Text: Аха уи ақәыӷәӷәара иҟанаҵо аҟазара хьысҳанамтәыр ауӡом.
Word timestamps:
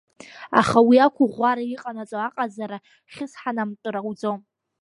Аха 0.59 0.77
уи 0.87 0.97
ақәыӷәӷәара 1.05 1.63
иҟанаҵо 1.73 2.17
аҟазара 2.21 2.77
хьысҳанамтәыр 3.13 3.95
ауӡом. 3.99 4.39